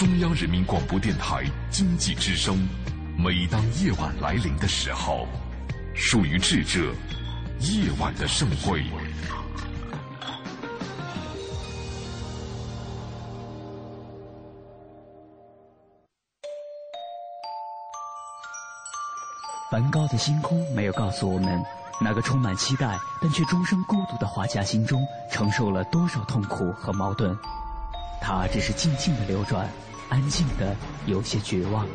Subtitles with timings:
[0.00, 2.66] 中央人民广播电台经济之声。
[3.18, 5.28] 每当夜晚来临的时候，
[5.94, 6.90] 属于智者
[7.58, 8.82] 夜晚的盛会。
[19.70, 21.62] 梵高的星空没有告诉我们，
[22.00, 27.36] 那个充满期待但却终生孤独的画家心中承受了多少痛苦和矛盾。
[28.20, 29.68] 他只是静静的流转，
[30.08, 30.76] 安静的
[31.06, 31.86] 有些绝望。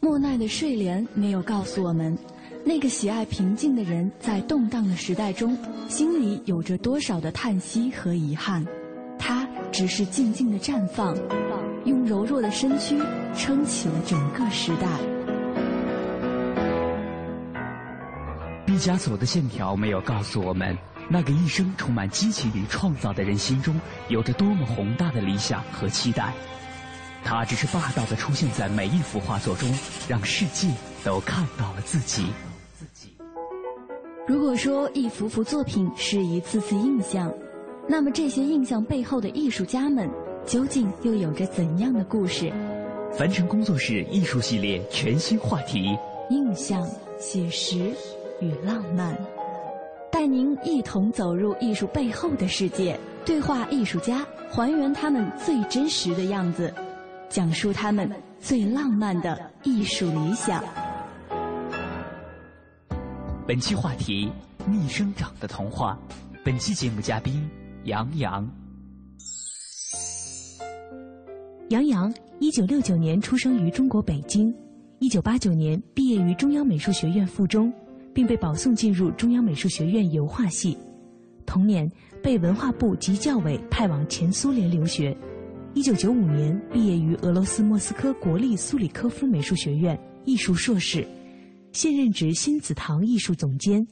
[0.00, 2.16] 莫奈的睡莲没有告诉我们，
[2.64, 5.56] 那个喜爱平静的人在动荡的时代中，
[5.88, 8.66] 心里有着多少的叹息和遗憾。
[9.18, 11.16] 他只是静静的绽放。
[11.84, 12.96] 用柔弱的身躯
[13.34, 15.11] 撑起了整个时代。
[18.82, 20.76] 毕加索的线条没有告诉我们，
[21.08, 26.32] 那个一生充满激情与创造的人心中有着多么宏大的理想和期待。
[27.22, 29.72] 他只是霸道的出现在每一幅画作中，
[30.08, 30.68] 让世界
[31.04, 32.26] 都看到了自己。
[34.26, 37.32] 如果说一幅幅作品是一次次印象，
[37.88, 40.10] 那么这些印象背后的艺术家们。
[40.44, 42.52] 究竟又有着怎样的故事？
[43.16, 45.96] 凡尘工作室艺术系列全新话题：
[46.30, 46.84] 印象、
[47.20, 47.94] 写实
[48.42, 49.16] 与浪漫，
[50.10, 56.74] 带您一同走入艺术背后的世界，对话艺术家，还原他们最真实的样子，
[57.28, 60.62] 讲述他们最浪漫的艺术理想。
[63.46, 64.28] 本期话题：
[64.66, 65.96] 逆生长的童话。
[66.44, 67.48] 本期节目嘉宾：
[67.84, 68.50] 杨洋。
[71.68, 74.52] 杨洋，一九六九年出生于中国北京，
[74.98, 77.72] 一九八九年毕业于中央美术学院附中，
[78.14, 80.76] 并被保送进入中央美术学院油画系。
[81.46, 81.90] 同年
[82.22, 85.16] 被文化部及教委派往前苏联留学。
[85.74, 91.06] 一九九五年毕业于俄罗斯莫斯科国立苏里科夫美术学院艺术硕士，
[91.72, 93.86] 现任职新紫堂艺术总监，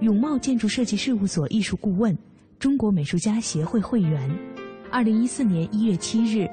[0.00, 2.16] 永茂建筑设计事务所艺术顾问，
[2.58, 4.30] 中国美术家协会会员。
[4.90, 6.48] 二零一四年一月七日。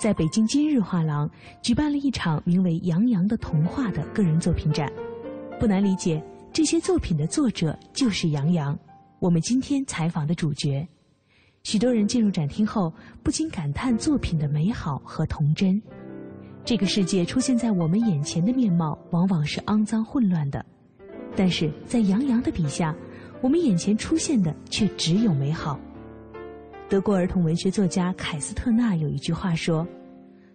[0.00, 1.30] 在北京今日画廊
[1.62, 4.90] 举办了一场名为《杨洋的童话》的个人作品展，
[5.60, 6.20] 不难理解，
[6.52, 8.78] 这些作品的作者就是杨洋，
[9.20, 10.86] 我们今天采访的主角。
[11.62, 12.92] 许多人进入展厅后，
[13.22, 15.80] 不禁感叹作品的美好和童真。
[16.62, 20.62] 这个世界出现在我们眼前的面貌，往往是肮脏混乱的，
[21.34, 22.94] 但是在杨洋的笔下，
[23.40, 25.80] 我们眼前出现的却只有美好。
[26.86, 29.88] 德国儿童文学作家凯斯特纳有一句话说：“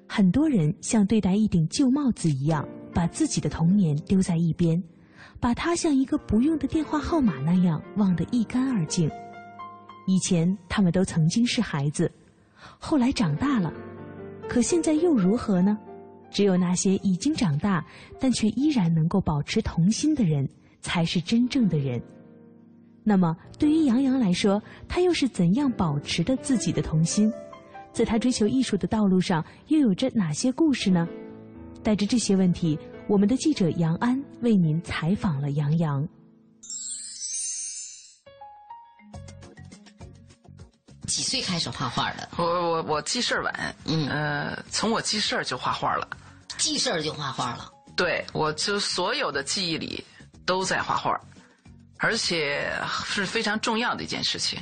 [0.08, 4.82] 很多人像对待一顶旧帽子一样，把自己的童年丢在一边，
[5.40, 9.10] 把它像一个不用的电话号码那样忘得一干二净。
[10.06, 12.12] 以前他们都曾经是孩子，
[12.80, 13.74] 后来长大了，
[14.48, 15.78] 可现在又如何呢？
[16.30, 17.86] 只有那些已经长大
[18.20, 20.48] 但却依然能够保持童心的人，
[20.82, 22.02] 才是真正的人。”
[23.04, 27.32] 那么，对于杨洋来说，他又是怎样保持着自己的童心？
[27.94, 31.08] 在他追求艺术的道路上，又有着哪些故事呢？
[31.82, 36.06] 带着这些问题，我们的记者杨安为您采访了杨洋。
[41.08, 42.30] 几岁开始画画的？
[42.36, 46.06] 我我我记事儿晚，嗯呃，从我记事儿就画画了，
[46.58, 47.72] 记事儿就画画了。
[47.96, 50.04] 对，我就所有的记忆里
[50.46, 51.18] 都在画画。
[52.00, 52.72] 而且
[53.06, 54.62] 是非常重要的一件事情。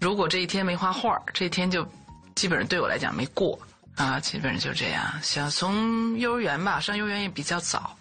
[0.00, 1.86] 如果这一天没画画，这一天就
[2.34, 3.58] 基本上对我来讲没过
[3.96, 5.02] 啊，基本上就这样。
[5.22, 7.96] 想从幼儿园吧，上幼儿园也比较早，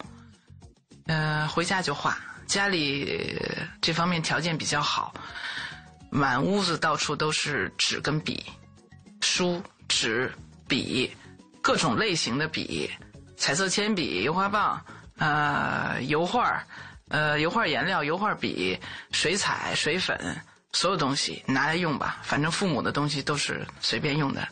[1.08, 2.18] 嗯，回家就画。
[2.48, 3.40] 家里
[3.82, 5.14] 这方面条件比较好，
[6.10, 8.44] 满屋子到处都是纸跟笔，
[9.22, 10.32] 书、纸、
[10.68, 11.16] 笔，
[11.62, 12.90] 各种类型的笔，
[13.38, 14.84] 彩色铅笔、油画棒，
[15.18, 16.64] 呃，油画。
[17.14, 18.80] 呃，油画颜料、油画笔、
[19.12, 20.18] 水彩、水粉，
[20.72, 22.22] 所有东西拿来用吧。
[22.24, 24.48] 反正父母的东西都是随便用的。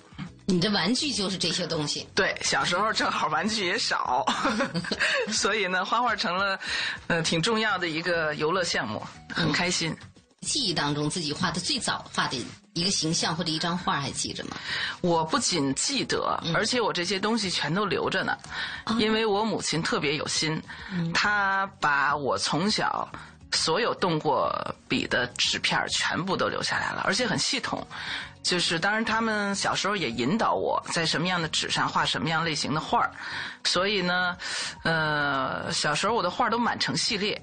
[0.49, 2.07] 你的玩具就是这些东西。
[2.15, 4.25] 对，小时候正好玩具也少，
[5.31, 6.59] 所以呢，画画成了
[7.05, 9.95] 呃挺重要的一个游乐项目，很开心。
[10.41, 12.43] 记忆当中自己画的最早画的
[12.73, 14.57] 一个形象或者一张画还记着吗？
[15.01, 18.35] 我不仅记得，而且我这些东西全都留着呢，
[18.97, 20.59] 因为我母亲特别有心，
[21.13, 23.07] 她把我从小
[23.51, 24.49] 所有动过
[24.87, 27.85] 笔的纸片全部都留下来了，而且很系统。
[28.41, 33.09] 就是当然，他们小时候也引导我在什么样的纸上画什么样类型的画
[33.63, 34.37] 所以呢，
[34.83, 37.41] 呃，小时候我的画都满城系列，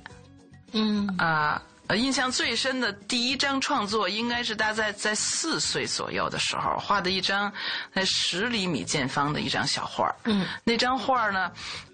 [0.73, 1.07] 嗯。
[1.19, 1.63] 啊。
[1.89, 7.53] 呃，印象最深的第一张创作，应该是大概在四岁左右的时候画的一张，
[7.95, 11.49] 在十厘米见方的一张小画嗯，那张画呢，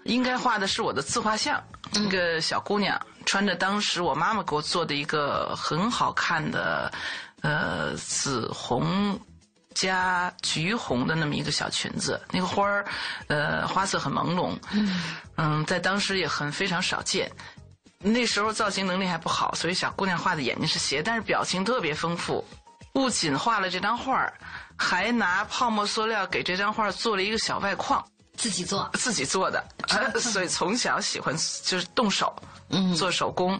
[0.05, 6.91] 应该画的是我的自画像，一个小姑娘穿着当时我妈妈给我做的一个很好看的，
[7.43, 9.19] 呃，紫红
[9.75, 12.19] 加橘红的那么一个小裙子。
[12.31, 12.85] 那个花儿，
[13.27, 14.57] 呃，花色很朦胧，
[15.35, 17.31] 嗯，在当时也很非常少见。
[17.99, 22.43] 那时候造型能力还不好，所以小姑娘画的眼睛是斜，但是表情特别丰富。
[22.91, 24.31] 不仅画了这张画
[24.77, 28.05] 还拿泡沫塑料给这张画做了一个小外框，
[28.35, 29.63] 自己做，自己做的。
[30.19, 32.35] 所以从小喜欢就是动手，
[32.69, 33.59] 嗯，做手工，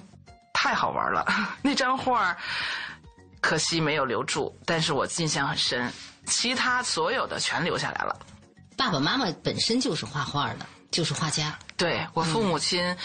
[0.54, 1.26] 太好玩了。
[1.64, 2.38] 那张画
[3.44, 5.92] 可惜没有留住，但是我印象很深。
[6.26, 8.18] 其他所有的全留下来了。
[8.76, 10.66] 爸爸妈妈本身就是画画的。
[10.94, 12.96] 就是画家，对我父母亲，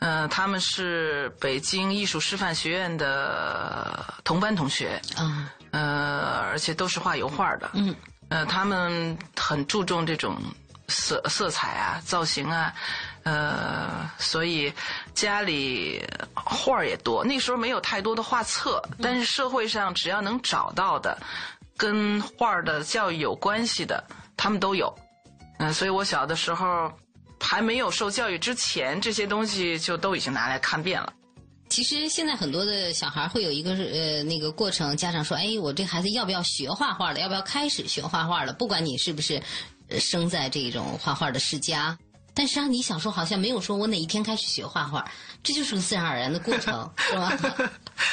[0.00, 7.96] 呃，他们是北京艺术师范学院的同班同学，嗯，呃，而且都是画油画的，嗯，
[8.28, 10.36] 呃，他们很注重这种
[10.88, 12.70] 色色彩啊、造型啊，
[13.28, 14.72] 呃，所以
[15.12, 16.02] 家里
[16.34, 17.24] 画儿也多。
[17.24, 21.18] 那时候没有太多的画册，但是社会上只要能找到的
[21.76, 24.02] 跟画的教育有关系的，
[24.36, 24.94] 他们都有。
[25.58, 26.90] 嗯，所以我小的时候。
[27.40, 31.12] 还没有受教育之前，这些东西就都已经拿来看遍了。
[31.68, 37.20] 其实现在很多的小孩会有一个呃那个过程，家长说：“哎，我这孩子要不要学画画了？
[37.20, 39.40] 要不要开始学画画了？”不管你是不是
[40.00, 41.96] 生在这种画画的世家，
[42.38, 45.04] 但实际上你小时候好像没有说我哪一天开始学画画，
[45.42, 47.36] 这就是个自然而然的过程， 是吧？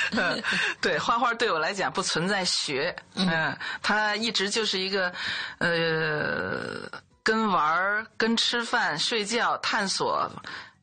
[0.81, 5.13] 对，画画对我来讲不存在学，嗯，它一直就是一个
[5.59, 6.89] 呃。
[7.25, 10.31] 跟玩儿、跟吃饭、睡觉、探索，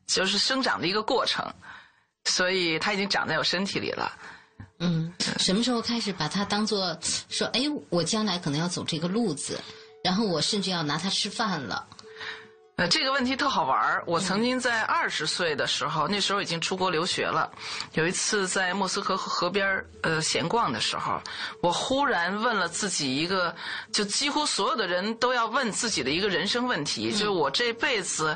[0.05, 1.41] 就是生长的一个过程，
[2.25, 4.11] 所以它已经长在我身体里了。
[4.79, 5.09] 嗯，
[5.39, 6.99] 什么时候开始把它当做
[7.29, 9.57] 说，哎，我将来可能要走这个路子，
[10.03, 11.87] 然后我甚至要拿它吃饭了。
[12.75, 14.03] 呃，这个问题特好玩儿。
[14.07, 17.51] 我曾经在二十岁的时候，那时候已经出国留学了。
[17.93, 21.21] 有一次在莫斯科河边儿呃闲逛的时候，
[21.61, 23.55] 我忽然问了自己一个，
[23.91, 28.35] 就几乎所有的人都要问自己的一个人生问题，就是我这辈子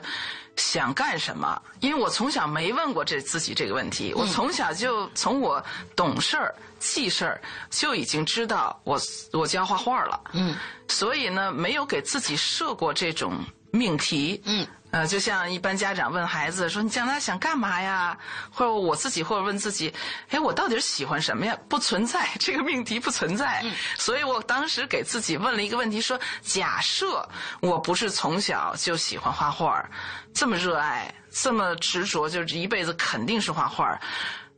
[0.56, 1.60] 想干什么？
[1.80, 5.64] 因为我从小没问过这自己这个问题，我从小就从我
[5.96, 7.42] 懂事儿、记事儿
[7.72, 9.02] 就已经知道我
[9.34, 10.22] 我就要画画了。
[10.34, 10.56] 嗯，
[10.88, 13.44] 所以呢，没有给自己设过这种。
[13.72, 18.18] 命题，嗯，呃，就像一般家长问孩子说：“你将来想干嘛呀？”
[18.50, 19.94] 或者我自己，或者问自己
[20.32, 23.64] ：“哎，我到底是喜欢什么呀？”不存在这个命题，不存在。
[23.98, 27.28] 所以我当时给自己问了一个问题：说，假设
[27.60, 29.86] 我不是从小就喜欢画画，
[30.34, 34.00] 这么热爱，这么执着，就是一辈子肯定是画画，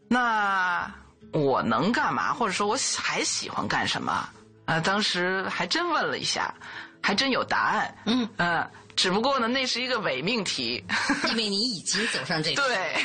[0.08, 0.90] 那
[1.34, 2.32] 我能干嘛？
[2.32, 4.30] 或者说我还喜欢干什么？
[4.66, 6.54] 啊，当时还真问了一下，
[7.02, 7.96] 还真有答案。
[8.06, 8.72] 嗯嗯。
[9.02, 10.84] 只不过呢，那是一个伪命题，
[11.32, 12.62] 因为你已经走上这个。
[12.62, 13.02] 对，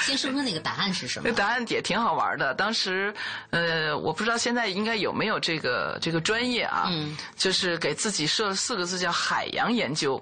[0.00, 1.28] 先说说那个答案是什么？
[1.30, 2.52] 那答案也挺好玩的。
[2.54, 3.14] 当时，
[3.50, 6.88] 呃，我不知道现在应该有没有这个这个专业啊？
[6.90, 10.20] 嗯，就是给自己设了四个字，叫海洋研究，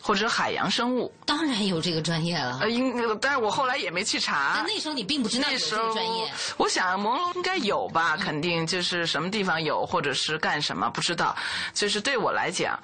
[0.00, 1.14] 或者海洋生物。
[1.24, 2.58] 当然有这个专业了。
[2.62, 4.64] 呃，应，但是我后来也没去查。
[4.66, 6.28] 那时候你并不知道有这个专业。
[6.56, 11.36] 我想朦胧应该有吧，肯定就是什么地方有，或者是干什么不知道。
[11.72, 12.76] 就是对我来讲。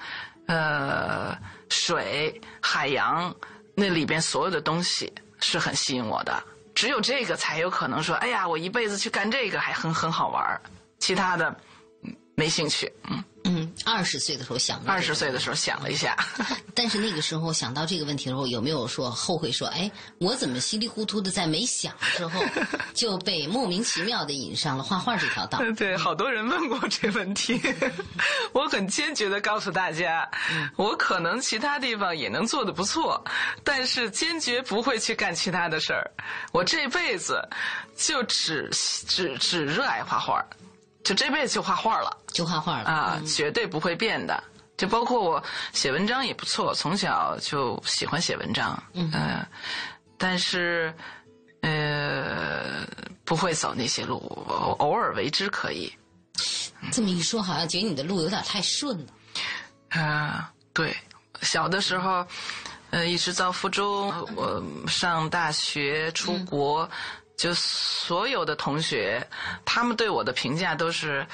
[0.47, 1.37] 呃，
[1.69, 3.35] 水、海洋
[3.75, 6.43] 那里边所有的东西是很吸引我的，
[6.75, 10.61] 只有这个才有可能说，哎呀，我一辈子去干这个还很很好玩
[10.99, 11.55] 其他的
[12.35, 13.23] 没兴趣，嗯。
[13.45, 16.17] 嗯，二十岁的时候想，二十岁的时候想了一下，
[16.77, 19.51] 但是那个时候想到这个问题的时候，有没有说后悔？
[19.51, 22.41] 说，哎，我怎么稀里糊涂的在没想的时候
[22.95, 25.59] 就被莫名其妙的引上了画画这条道？
[25.77, 27.61] 对，好多人问过这问题，
[28.53, 30.31] 我很坚决的告诉大家，
[30.77, 33.23] 我可能其他地方也能做的不错，
[33.65, 36.09] 但是坚决不会去干其他的事儿。
[36.53, 37.43] 我这辈子
[37.97, 38.71] 就只
[39.09, 40.41] 只只热爱画画。
[41.05, 44.43] 就这辈子就画画了，就画画了啊，绝对不会变的。
[44.77, 45.43] 就包括我
[45.73, 49.47] 写文章也不错，从小就喜欢写文章，嗯，
[50.19, 50.93] 但是
[51.61, 52.85] 呃
[53.25, 54.17] 不会走那些路，
[54.79, 55.93] 偶尔为之可以。
[56.91, 60.01] 这么一说，好像觉得你的路有点太顺了。
[60.01, 60.97] 啊，对，
[61.43, 62.27] 小的时候，
[62.91, 66.89] 呃，一直到附中，我上大学，出国。
[67.43, 69.27] 就所有的同学，
[69.65, 71.27] 他们对我的评价都是，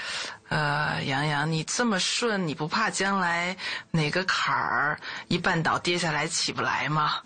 [0.48, 3.54] 呃，杨洋，你这么顺，你不怕将来
[3.90, 7.20] 哪个坎儿一绊倒跌下来起不来吗？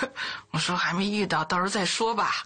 [0.52, 2.44] 我说还没遇到，到时候再说吧。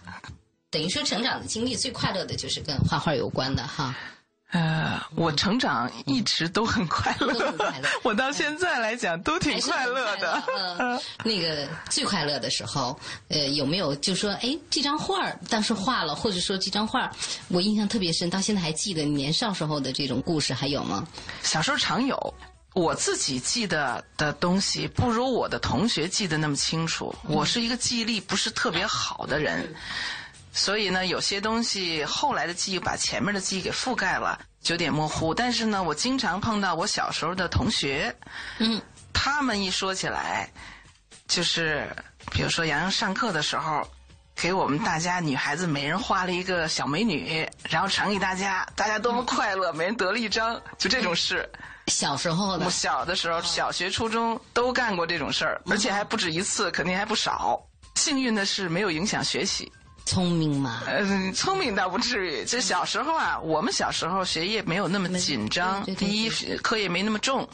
[0.69, 3.93] 等于说成长的经历最快乐的就是跟画画有关的哈。
[4.51, 10.43] 呃，我成长一直都很快乐，都很快乐我到现在来讲都挺快乐的。
[10.77, 17.11] 呃， 那个最快乐的时候，呃，有没有就说，哎，这张画儿当时画了，或者说这张画儿
[17.47, 21.07] 我印象特别深，到现在还记得年少时候的这种故事，还有吗？
[21.43, 22.33] 小时候常有。
[22.73, 27.13] 我自己记得的东西不如我的同学记得那么清楚。
[27.23, 29.75] 我是一个记忆力不是特别好的人，
[30.53, 35.33] 所以呢，有些东西后来的记忆把前面的记忆给覆盖了，就有点模糊。
[35.33, 38.13] 但是呢，我经常碰到我小时候的同学，
[38.59, 38.81] 嗯，
[39.13, 40.49] 他们一说起来，
[41.27, 41.87] 就是
[42.31, 43.87] 比如说洋洋上课的时候，
[44.35, 51.49] 给我们大家女孩子每人画了一个小美女，然后传给大家，大家多么快乐，每人得了一张，就这种事。
[51.87, 57.59] 小时候的我小的时候，小学、初中都干过这种事儿，而且还不止一次，肯定还不少。
[57.95, 59.71] 幸运的是没有影响学习，
[60.05, 62.43] 聪明嘛，呃，聪明倒不至于。
[62.45, 67.47] 这小时候啊，我们小时候学业没有那么紧张，第一课业没那么重，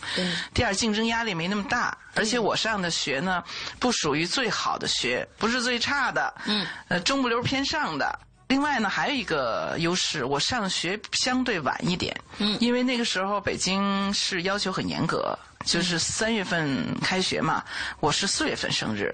[0.53, 3.43] 第二竞争压力没那么大，而且我上的学呢，
[3.79, 8.19] 不属于最好的学，不是最差的，嗯，呃，中不溜偏上的。
[8.47, 17.63] 另外呢，还有一个优势，我上学相对晚一点，嗯因为那个时候北京是要求很严格，就是三月份开学嘛，
[17.99, 19.13] 我是四月份生日，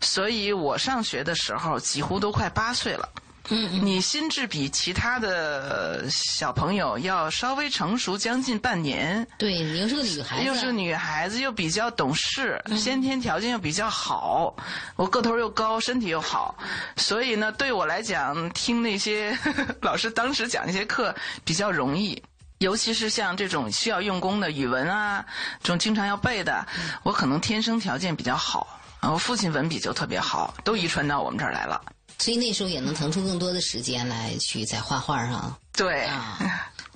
[0.00, 3.08] 所以我上学的时候几乎都快八岁了。
[3.50, 14.54] 嗯嗯，你心智比其他的小朋友要稍微成熟将近半年，对你又是个女孩子，又是女孩子，又比较懂事，先天条件又比较好，
[14.96, 16.56] 我个头又高，身体又好，
[16.96, 19.36] 所以呢，对我来讲，听那些
[19.82, 22.22] 老师当时讲那些课比较容易。
[22.58, 25.26] 尤其是像这种需要用功的语文啊，
[25.60, 26.64] 这种经常要背的，
[27.02, 28.78] 我可能天生条件比较好。
[29.00, 31.82] 啊我父亲文笔就特别好，都遗传到我们这儿来了。
[32.22, 36.38] 所以那时候也能腾出更多的时间来去在画画上对，啊，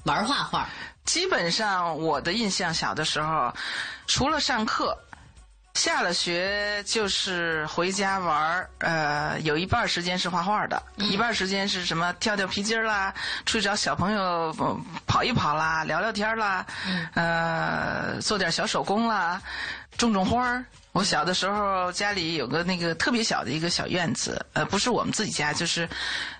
[0.04, 0.68] 玩画画。
[1.04, 3.52] 基本上我的印象，小的时候，
[4.06, 4.96] 除了上课，
[5.74, 8.70] 下了学就是回家玩儿。
[8.78, 13.12] 呃，有一半儿时间是画画的，一半儿时间是什么跳跳皮筋儿啦，
[13.44, 14.22] 出去找小朋友
[14.58, 16.64] 呃跑一跑啦，聊聊天儿啦，
[17.14, 19.42] 呃，做点小手工啦，
[19.96, 20.64] 种种花儿。
[20.92, 25.86] 我小的时候家里有个那个特别小的一个小院子，呃，不是我们自己家，就是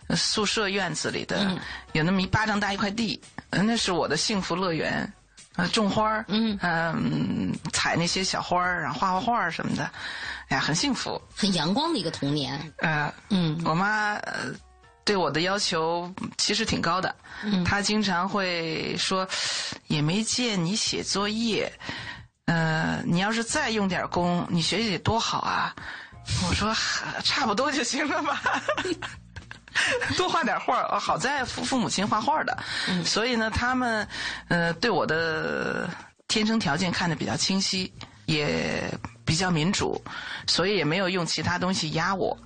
[0.07, 1.61] 呃宿舍院子里的，
[1.93, 3.21] 有那么一巴掌大一块地，
[3.51, 5.13] 呃那是我的幸福乐园。
[5.57, 9.91] 呃，种花儿，嗯嗯，采那些小花儿，然后画画画儿什么的，
[10.49, 11.19] 哎呀，很幸福。
[11.35, 14.53] 很阳光的一个童年，呃，嗯我妈呃
[15.03, 19.27] 对我的要求其实挺高的，嗯她经常会说，
[19.87, 21.73] 也没见你写作业，
[22.47, 25.75] 呃，你要是再用点功，你学习得多好啊！
[26.49, 26.75] 我说
[27.23, 28.43] 差不多就行了吧。
[30.17, 32.57] 多画点画好在父父母亲画画的，
[33.05, 34.09] 所以呢，他们
[34.49, 35.89] 呃对我的
[36.29, 37.93] 天生条件看得比较清晰，
[38.25, 38.91] 也
[39.25, 40.03] 比较民主，
[40.47, 42.37] 所以也没有用其他东西压我，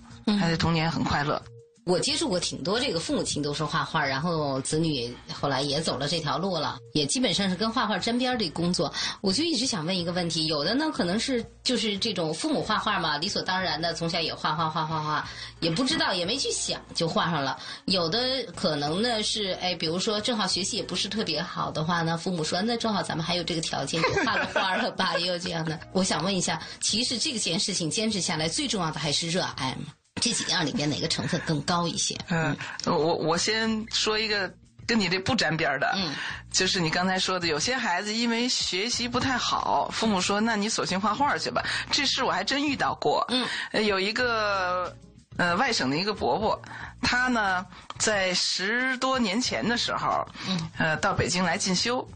[0.40, 1.40] 他的童年很快乐。
[1.87, 8.92] 我接触过挺多这个父母亲都是画画，然后子女后来也走了这条路了，也基本上是跟画画沾边的工作。
[9.22, 15.28] 我就一直想问一个问题，有的呢可能是就是这种父母画画嘛，理所当然的从小也画画画画画，
[15.60, 17.58] 也不知道也没去想就画上了。
[17.87, 25.80] 有的可能呢是哎，比如说正好学习也不是特别好的话呢，父母说那正好咱们还有这个条件，就画个画了吧，也有这样的。
[25.92, 29.92] 我想问一下，其实这件事情坚持下来，最重要的还是热爱嘛？
[30.20, 32.16] 这几样里边哪个成分更高一些？
[32.28, 34.52] 嗯，我我先说一个
[34.86, 36.14] 跟你这不沾边儿的，嗯，
[36.52, 41.62] 就是你刚才说的，有些孩子因为学习不太好，父母说那你索性画画去吧。
[41.90, 44.94] 这事我还真遇到过，嗯呃，有一个
[45.36, 46.60] 呃外省的一个伯伯，
[47.00, 47.64] 他呢
[47.98, 52.06] 在十多年前的时候，嗯，呃到北京来进修。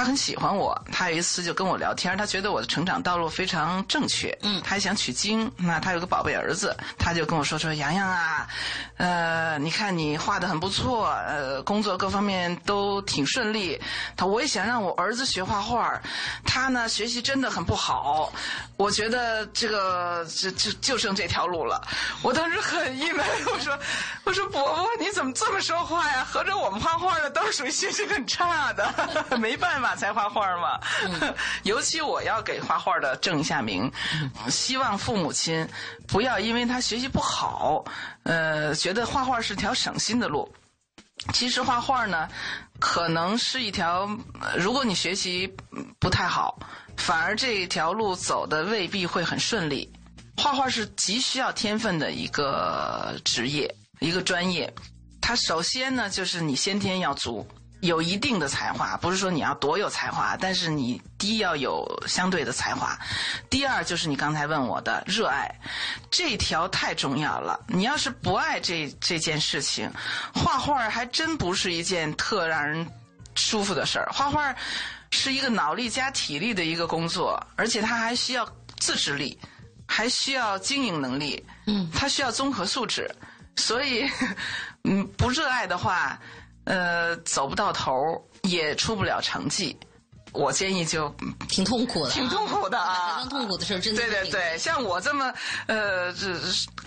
[0.00, 5.52] 他很喜欢我，他有一次就跟我聊天，他觉得我的成长道路非常正确，嗯他还想取经。
[5.58, 8.48] 那他有个宝贝儿子，他就跟我说说洋洋啊，
[8.96, 13.78] 呃，你看你画的很不错，呃，工作各方面都挺顺利。
[14.16, 16.00] 他我也想让我儿子学画画，
[16.46, 18.32] 他呢学习真的很不好，
[18.78, 21.78] 我觉得这个就就就剩这条路了。
[22.22, 23.78] 我当时很郁闷，我说
[24.24, 26.26] 我说伯伯你怎么这么说话呀？
[26.26, 30.80] 合着我们画画的都是属于学习很差的，没办法才画画嘛。
[31.64, 33.90] 尤其我要给画画的正一下名，
[34.48, 35.68] 希望父母亲
[36.06, 37.84] 不要因为他学习不好，
[38.22, 40.50] 呃，觉得画画是条省心的路。
[41.34, 42.28] 其实画画呢，
[42.78, 44.08] 可能是一条，
[44.40, 46.58] 呃如果你学习嗯不太好，
[46.96, 49.92] 反而这条路走的未必会很顺利。
[50.38, 54.72] 画画是极需要天分的一个职业，一个专业。
[55.20, 57.46] 它首先呢，就是你先天要足。
[57.80, 62.98] 有一定的才华，不是说你要多有才华，但是你第一要有相对的才华，
[63.48, 65.50] 第二就是你刚才问我的热爱，
[66.10, 67.58] 这条太重要了。
[67.66, 69.90] 你要是不爱这这件事情，
[70.34, 72.86] 画画还真不是一件特让人
[73.34, 74.08] 舒服的事儿。
[74.12, 74.54] 画画
[75.10, 78.46] 是一个脑力加体力的一个工作，而且它还需要
[78.78, 79.38] 自制力，
[79.86, 83.10] 还需要经营能力，嗯，它需要综合素质，
[83.56, 84.06] 所以，
[84.84, 86.18] 嗯，不热爱的话。
[86.70, 87.96] 呃，走不到头
[88.42, 89.76] 也出不了成绩，
[90.30, 91.12] 我建议就
[91.48, 93.16] 挺痛苦的，挺痛苦的啊！
[93.18, 94.00] 非常痛苦的事真的。
[94.00, 95.34] 对对对，像我这么
[95.66, 96.32] 呃，这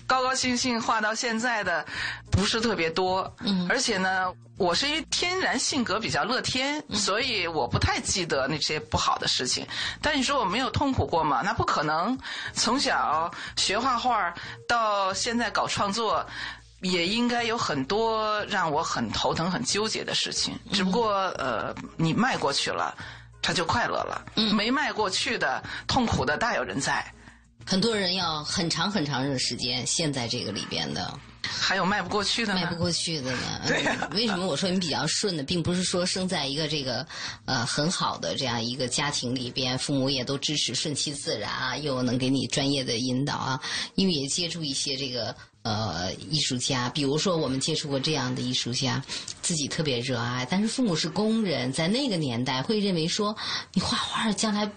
[0.08, 1.86] 高高兴兴画到现在的
[2.32, 9.68] 不是特别多，嗯，而且呢，我是因为天然性格比较乐天，所以我不太记得那些不好的事情。
[10.02, 11.42] 但你说我没有痛苦过吗？
[11.44, 12.18] 那不可能。
[12.54, 14.34] 从小学画画
[14.66, 16.26] 到现在搞创作。
[16.84, 22.96] 也应该有很多让我很头疼、很纠结的事情，只不过呃，你迈过去了，
[23.42, 24.24] 他就快乐了；
[24.54, 27.04] 没迈过去的，痛苦的大有人在。
[27.66, 31.18] 很多人要很长很长的时间陷在这个里边的。
[31.46, 33.62] 还有迈不过去的，迈不过去的呢？
[33.68, 35.44] 对为什么我说你比较顺呢？
[35.44, 37.06] 并不是说生在一个这个
[37.46, 43.62] 呃很好的这样一个家庭里边，父母也都支持，顺其自然啊，又能给你专业的引导啊。
[43.96, 49.04] 因为也接触一些这个呃艺术家，比如说我们接触过这样的艺术家，
[49.42, 53.36] 自己特别热爱，但是父母是工人，在那个年代会认为说
[53.74, 54.72] 你画画将来。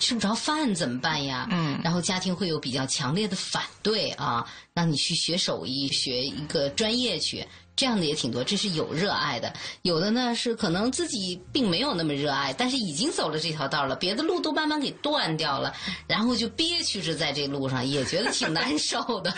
[0.00, 1.46] 吃不着饭怎么办呀？
[1.50, 7.46] 嗯，然后家庭会有比较强烈的反对啊，让你去学手艺，学一个专业去。
[7.74, 9.48] 这样的也挺多，这是有热爱的；
[9.82, 15.74] 有的呢是可能自己并没有那么热爱，但是已经走了这条道了，别的路都慢慢给断掉了，
[16.06, 19.32] 然后就憋屈着在这路上，也觉得挺难受的。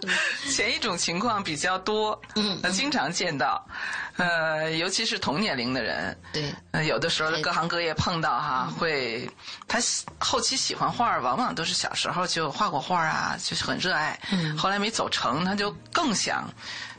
[0.54, 3.66] 前一种情况比较多，嗯，经常见到，
[4.16, 9.28] 呃，尤其是同年龄的人，对，有的时候各行各业碰到哈，会
[9.66, 9.78] 他
[10.18, 16.48] 后期喜欢画，往往都是小时候就画过画啊，就是很热爱，嗯，后来没走成，他就更想。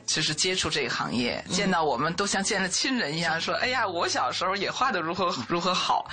[0.10, 6.10] 就是接触这个行业，见到我们都像见了亲人一样，说：“哎呀，我小时候也画的如何如何好。”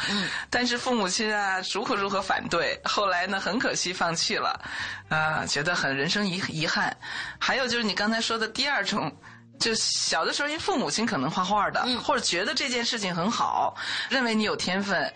[0.50, 4.60] 但是父母亲啊，如何如何反对，后来呢，很可惜放弃了，
[5.08, 6.94] 啊，觉得很人生遗遗憾。
[7.38, 9.10] 还有就是你刚才说的第二种，
[9.58, 13.74] 就小的时候，因为父母亲可能画画的，或者觉得这件事情很好，
[14.10, 15.10] 认为你有天分，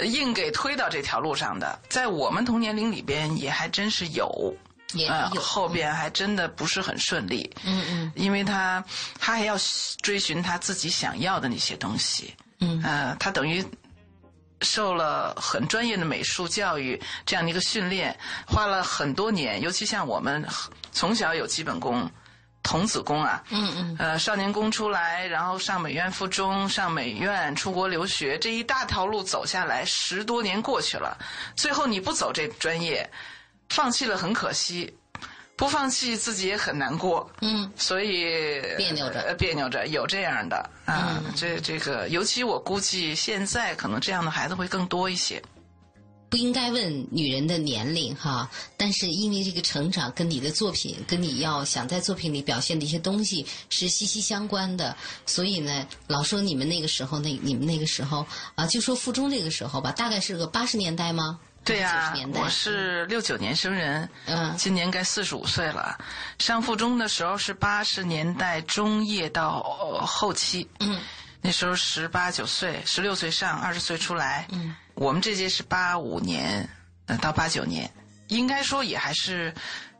[0.00, 4.54] 硬给推到这条路上的，在我们同年龄里边也还真是有。
[5.08, 7.50] 呃，后边还真的不是很顺利。
[7.64, 8.82] 嗯嗯，因为他
[9.18, 9.56] 他还要
[10.00, 12.34] 追寻他自己想要的那些东西。
[12.60, 13.64] 嗯，呃，他等于
[14.62, 19.60] 受了很专业的美术教育这样的一个训练，花了很多年。
[19.60, 20.46] 尤其像我们
[20.92, 22.08] 从小有基本功，
[22.62, 23.42] 童子功啊。
[23.50, 23.96] 嗯嗯。
[23.98, 31.18] 呃，少年宫出来，然后上美院附中，上美院出国留学，这一大条路走下来，十多年过去了，
[31.56, 33.10] 最后你不走这专业。
[33.68, 34.92] 放弃了很可惜，
[35.56, 37.30] 不放弃自己也很难过。
[37.40, 41.22] 嗯，所以别扭着，别扭着，有这样的啊。
[41.34, 45.42] 这这个，尤其我估计现在可能这样的孩子会更多一些。
[46.28, 58.26] 不应该问女人的年龄哈，但是因为这个成长跟你的作品，跟你要想在作品里表现的一些东西是息息相关的，所以呢，老说你们那个时候，那你们那个时候
[58.56, 61.38] 啊，就说附中这个时候吧，大概是个八十年代吗？
[61.66, 65.98] 对呀，我是六九年生人，嗯，今年该四十五岁了。
[66.38, 69.60] 上附中的时候是八十年代中叶到
[70.06, 71.00] 后期，嗯，
[71.40, 74.46] 那时候十八九岁，十六岁上，二十岁出来。
[74.52, 76.68] 嗯，我们这届是八五年，
[77.06, 77.90] 嗯，到八九年，
[78.28, 79.52] 应该说也还是。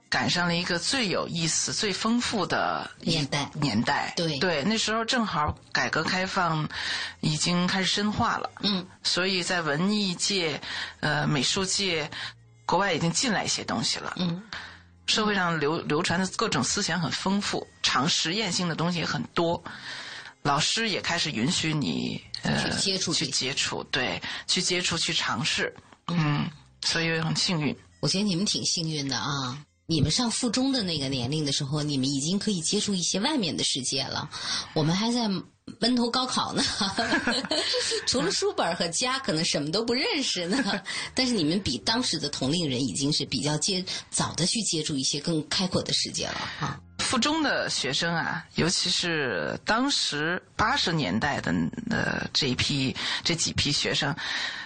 [0.09, 4.13] 赶上了一个最有意思、最丰富的年代，年代。
[4.17, 4.39] 对。
[4.39, 6.69] 对，那时候正好改革开放
[7.21, 10.61] 已经开始深化了，嗯，所以在文艺界、
[11.01, 12.09] 呃美术界，
[12.65, 14.43] 国外已经进来一些东西了，嗯，
[15.07, 19.63] 社会上流流传的各种思想很丰富，尝实验性的东西也很多，
[20.43, 25.75] 老师也开始允许你呃去接触去接触，对，去接触去尝试，
[26.07, 26.49] 嗯，
[26.83, 27.77] 所以很幸运。
[28.01, 29.59] 我觉得你们挺幸运的啊。
[29.89, 34.29] 你们上附中的那个年龄的时候，你们已经可以接触一些外面的世界了。
[34.75, 35.29] 我们还在
[35.81, 36.63] 闷头高考呢，
[38.05, 40.83] 除了书本和家，可能什么都不认识呢。
[41.15, 46.81] 但是你们比当时的同龄人已经是比较接早的去接触一些更开阔的世界了哈。
[46.99, 51.55] 附中的学生啊，尤其是当时八十年代的
[51.91, 54.13] 呃这一批这几批学生，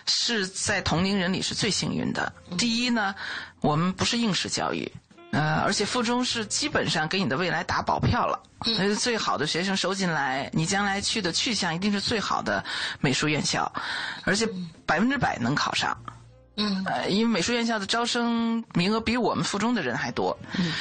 [0.07, 2.33] 是在同龄人里是最幸运的。
[2.57, 3.15] 第一呢，
[3.61, 4.91] 我们不是应试教育。
[5.33, 8.41] 呃，而且附中是基本上给你的未来打保票了，
[8.77, 12.65] 所以最好的学生收进来，你将来去的去向一定是最好的
[13.01, 13.71] 美术院校，
[14.25, 14.49] 而且
[14.85, 15.97] 百分之百能考上。
[16.57, 20.37] 嗯呃，因为美术院校的招生名额比我们附中的人还多。
[20.59, 20.73] 嗯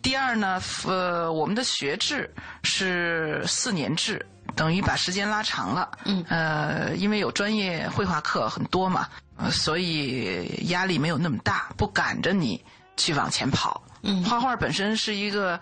[0.00, 5.90] 第二呢，呃，我们的学制是四年制，等于把时间拉长了。
[6.04, 12.64] 嗯呃，因为有专业绘画课很多嘛，呃所以压力没有那么大，不赶着你
[12.96, 13.82] 去往前跑。
[14.06, 15.60] 嗯画画本身是一个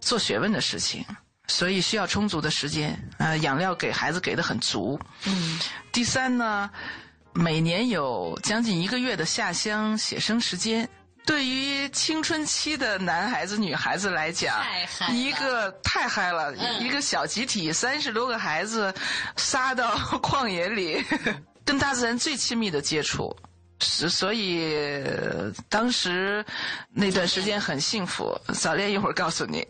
[0.00, 1.04] 做学问的事情，
[1.46, 2.98] 所以需要充足的时间。
[3.18, 4.98] 呃，养料给孩子给的很足。
[5.26, 5.58] 嗯
[5.92, 6.70] 第三呢，
[7.32, 10.88] 每年有将近一个月的下乡写生时间。
[11.24, 18.92] 对于青春期的男孩子、女孩子来讲太嗨，了一个太嗨了，嗯一个小集体，三十多个孩子，
[19.36, 21.04] 撒到 旷野里，
[21.64, 23.36] 跟大自然最亲密的接触。
[23.84, 26.44] 是，所以呃当时
[26.92, 28.32] 那段时间很幸福。
[28.54, 29.66] 早恋一会儿告诉你，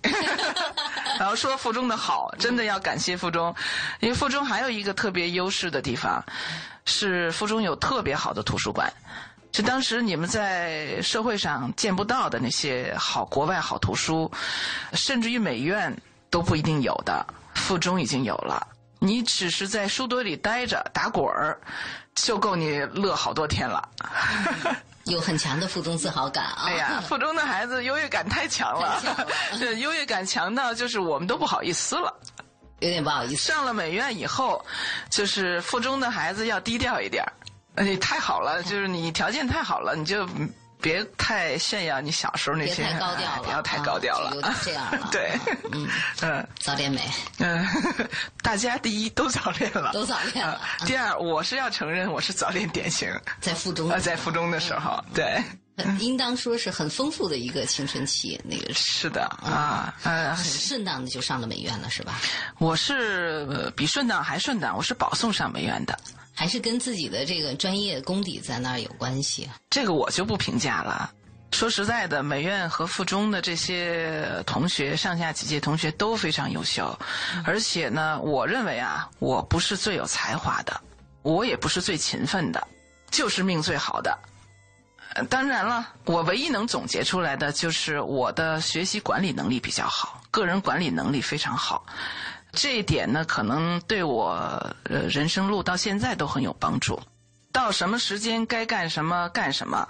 [1.18, 3.54] 然后说附中的好，真的要感谢附中，
[4.00, 6.22] 因为附中还有一个特别优势的地方，
[6.84, 8.92] 是附中有特别好的图书馆。
[9.54, 14.30] 是当时你们在社会上见不到的那些好国外好图书，
[14.92, 15.94] 甚至于美院
[16.28, 18.66] 都不一定有的，附中已经有了。
[19.04, 21.60] 你只是在书堆里待着打滚儿，
[22.14, 23.88] 就够你乐好多天了。
[25.06, 26.62] 有很强的附中自豪感啊。
[26.66, 29.26] 哎呀，附中的孩子优越感太强了太强了，
[29.58, 32.14] 对，优越感强到就是我们都不好意思了。
[32.78, 33.36] 有点不好意思。
[33.36, 34.64] 上了美院以后，
[35.10, 37.24] 就是附中的孩子要低调一点
[37.76, 40.24] 你太好了，就是你条件太好了，你就
[40.82, 45.08] 别太炫耀你小时候那别些，太高调了，哎不要太高调了，啊有点这样了。
[45.12, 45.38] 对，
[45.72, 45.88] 嗯，
[46.22, 47.00] 嗯早恋美
[47.38, 47.66] 嗯，
[48.42, 53.08] 大家第一都早恋了，都早恋了啊第二，我是要承认我是早恋典型，
[53.40, 55.40] 在附中啊，在附中的时候，对，
[56.00, 62.20] 应当说是很丰富的一个青春期，那个是是的啊，呃，很顺当的就上了美院了，是吧？
[62.58, 65.96] 我是呃比顺当还顺当，我是保送上美院的。
[66.34, 69.56] 还是跟自己的这个专业功底在那儿有关系啊？
[69.70, 71.12] 这个我就不评价了。
[71.52, 76.98] 说实在的，美院和附中的这些同学，上下几届同学都非常优秀，
[77.44, 80.80] 而且呢，我认为啊，我不是最有才华的，
[81.20, 82.66] 我也不是最勤奋的，
[83.10, 84.18] 就是命最好的。
[85.14, 91.86] 呃当然了，我唯一能总结出来的就是我的学习管理能力比较好，个人管理能力非常好。
[92.52, 94.32] 这一点呢，可能对我
[94.84, 97.00] 呃人生路到现在都很有帮助。
[97.52, 99.86] 到什么时间该干什么干什么，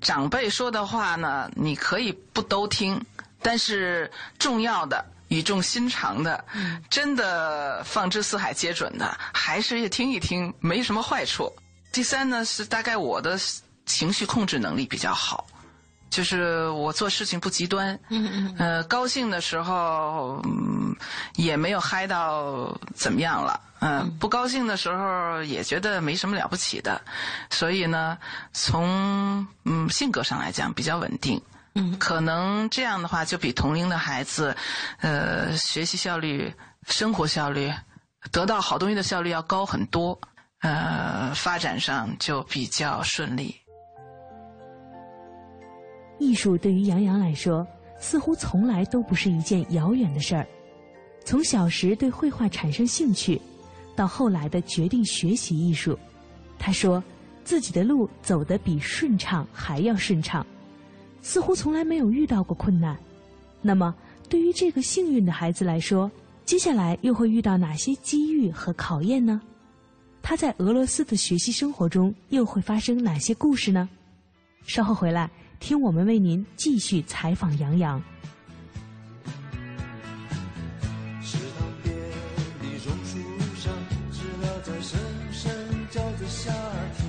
[0.00, 3.00] 长辈说的话呢，你可以不都听，
[3.40, 6.44] 但是重要的、语重心长的，
[6.90, 11.52] 真的放之四海皆准的，还是也听一听，没什么坏处。
[11.92, 13.38] 第三呢，是大概我的
[13.86, 15.46] 情绪控制能力比较好。
[16.14, 20.94] 就是我做事情不极端，嗯嗯呃，高兴的时候，嗯，
[21.34, 27.02] 也没有嗨到怎么样了，嗯、不高兴的时候也觉得没什么了不起的，
[27.50, 28.16] 所以呢，
[28.52, 31.42] 从嗯性格上来讲比较稳定，
[31.74, 31.98] 嗯。
[31.98, 34.56] 可能这样的话就比同龄的孩子，
[35.00, 36.54] 呃，学习效率、
[36.86, 37.74] 生活效率、
[38.30, 40.16] 得到好东西的效率要高很多，
[40.60, 43.63] 呃，发展上就比较顺利。
[46.18, 47.66] 艺术对于杨洋来说，
[47.98, 50.46] 似乎从来都不是一件遥远的事儿。
[51.24, 53.40] 从小时对绘画产生兴趣，
[53.96, 55.98] 到后来的决定学习艺术，
[56.58, 57.02] 他说
[57.44, 60.46] 自己的路走得比顺畅还要顺畅，
[61.22, 62.96] 似乎从来没有遇到过困难。
[63.62, 63.94] 那么，
[64.28, 66.10] 对于这个幸运的孩子来说，
[66.44, 69.40] 接下来又会遇到哪些机遇和考验呢？
[70.20, 73.88] 他在俄罗斯的学习生活中又会发生哪些故事呢？
[74.66, 75.30] 稍后回来。
[75.60, 78.02] 听我们为您继续采访杨洋。
[81.22, 81.94] 池塘边
[82.60, 83.18] 的榕树
[83.56, 83.72] 上，
[84.12, 85.00] 知了在声
[85.32, 85.50] 声
[85.90, 86.52] 叫着夏
[86.98, 87.04] 天。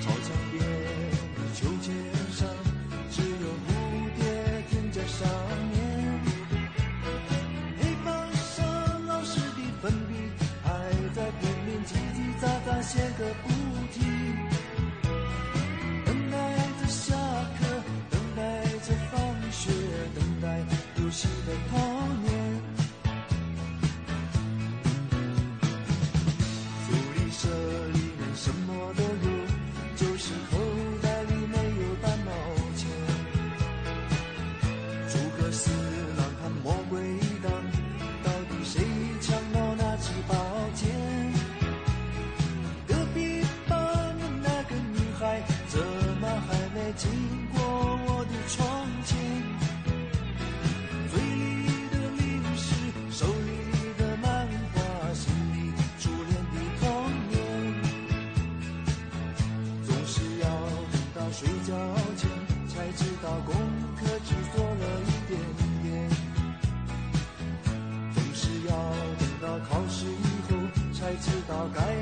[0.00, 0.60] 操场边
[1.34, 1.94] 的秋千
[2.32, 2.48] 上，
[3.10, 3.68] 只有蝴
[4.16, 4.24] 蝶
[4.70, 5.28] 停在上
[5.70, 5.76] 面。
[7.78, 10.14] 黑板上老师的粉笔
[10.64, 10.68] 还
[11.14, 13.46] 在拼命叽叽喳喳写个不
[61.38, 61.74] 睡觉
[62.16, 62.30] 前
[62.66, 63.54] 才知道功
[63.94, 65.38] 课只做了一点
[65.82, 66.08] 点
[68.14, 68.74] 总是要
[69.18, 70.56] 等到考试以后
[70.94, 71.94] 才知道该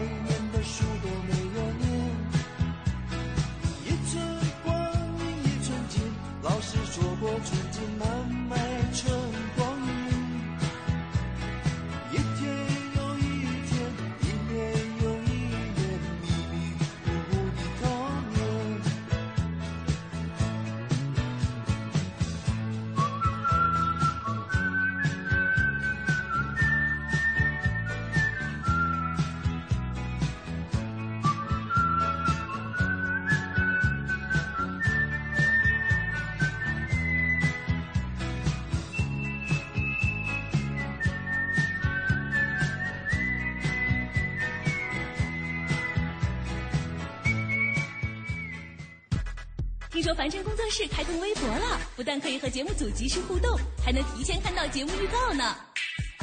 [50.04, 55.56] 说凡尘工作室开通微博了，不但可以和节目组及时互动，还能提前看到节目预告呢。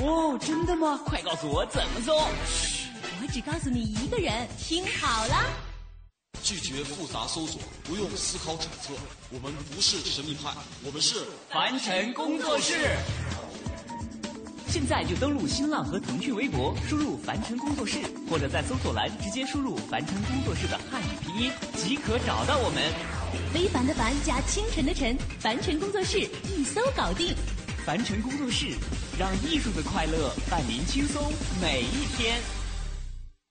[0.03, 0.99] 哦，真的吗？
[1.03, 2.15] 快告诉我怎么做。
[2.15, 5.49] 我只告诉你一个人，听好了。
[6.43, 8.93] 拒绝复杂搜索，不用思考揣测。
[9.31, 10.51] 我们不是神秘派，
[10.85, 12.75] 我们是凡尘工作室。
[14.67, 17.97] 现在就登录新浪和腾讯微博，输入“凡尘工作室”，
[18.29, 23.20] 或者在搜索栏直接输入“凡尘工作室”的汉语拼音，即可找到我们。
[23.53, 26.19] 非凡的凡加清晨的晨，凡尘工作室
[26.55, 27.35] 一搜搞定。
[27.85, 28.67] 凡尘工作室，
[29.17, 31.21] 让艺术的快乐伴您轻松
[31.61, 32.37] 每一天。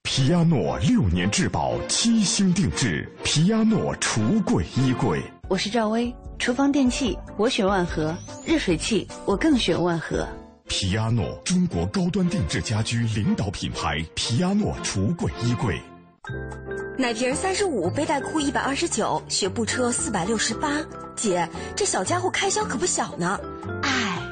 [0.04, 5.20] 皮亚诺六年质保，七星定制，皮亚诺橱柜衣柜。
[5.48, 8.16] 我是赵薇，厨房电器我选万和，
[8.46, 10.26] 热水器我更选万和。
[10.68, 15.80] 皮亚诺，中国高端定制家居领导品牌，皮亚诺橱柜衣柜。
[16.98, 20.72] 奶瓶三十五，背带裤一百二十九，学步车四百六十八。
[21.16, 23.40] 姐，这小家伙开销可不小呢。
[23.82, 24.22] 唉，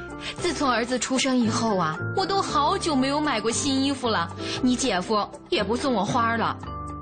[0.43, 4.31] 自从儿子出生以后啊，我都好久没有买过新衣服了。
[4.63, 6.57] 你姐夫也不送我花了。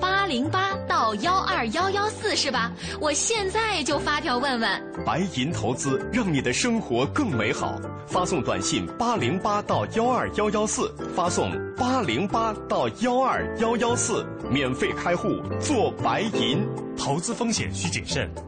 [0.00, 2.72] 八零八到幺二幺幺四是吧？
[3.00, 5.04] 我现在就发条问问。
[5.04, 7.78] 白银投资让你的生活更美好。
[8.06, 16.66] 发送短信八零八到幺二幺幺四，发送八零八到幺二幺幺四，免费开户做白银。
[16.96, 18.47] 投资风险需谨慎。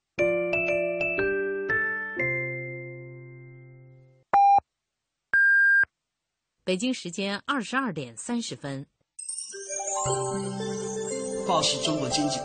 [6.63, 8.85] 北京时间二十二点三十分。
[11.47, 12.39] 报时中国经济，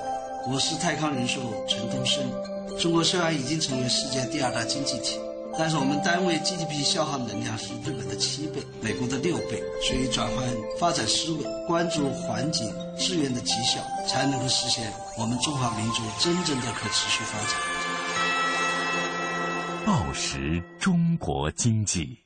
[0.50, 2.24] 我是泰康人寿陈东升。
[2.79, 5.20] 中国虽然已经成为世界第二大经济体，
[5.59, 9.62] 但是我们单位 GDP 消耗能量是日本的七倍，美国的六倍。
[9.83, 10.42] 所以转换
[10.81, 17.50] 发展思维，关注环境资源的绩效，才能够实现我们中华民族真正的可持续发展。
[19.85, 22.25] 报时中国经济。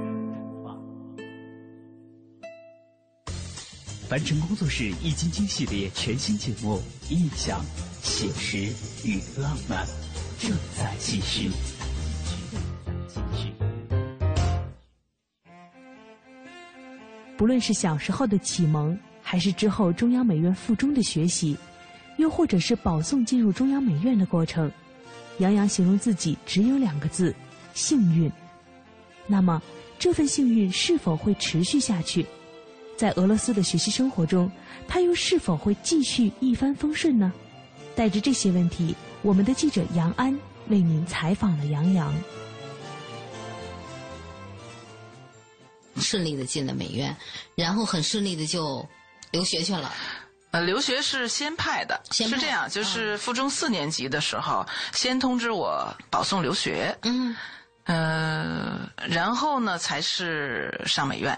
[4.11, 7.63] 凡尘工作室易筋经系列全新节目《印象、
[8.03, 8.57] 写实
[9.07, 9.87] 与浪漫》
[10.37, 11.49] 正在继续。
[17.37, 21.55] 不论是小时候的启蒙，还是之后中央美院附中的学习，
[22.17, 24.69] 又或者是保送进入中央美院的过程，
[25.37, 27.33] 杨洋形容自己只有两个字：
[27.73, 28.29] 幸运。
[29.25, 29.61] 那么，
[29.97, 32.25] 这份幸运是否会持续下去？
[33.01, 34.51] 在俄罗斯的学习生活中，
[34.87, 37.33] 他又是否会继续一帆风顺呢？
[37.95, 42.13] 带着这些问题，我们的记者杨安为您采访了杨洋。
[45.95, 47.17] 顺利的进了美院，
[47.55, 48.87] 然后很顺利的就
[49.31, 49.91] 留学去了。
[50.51, 57.35] 呃，留学是先派的，先是这样，就是附中四年级的时候，先通知我保送留学，嗯，
[57.85, 61.35] 呃，然后呢才是上美院。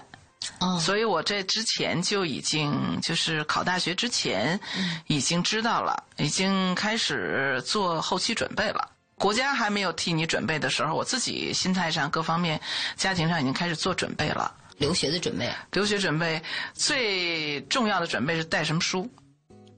[0.60, 4.58] 哦，所以我这之前就已经就是考大学之前，
[5.06, 8.90] 已经知道了，已经开始做后期准备了。
[9.16, 12.60] 国家还没有替你准备的时候，我自己心态上各方面、
[12.96, 14.52] 家庭上已经开始做准备了。
[14.78, 16.42] 留学的准备，留学准备
[16.74, 19.08] 最重要的准备是带什么书？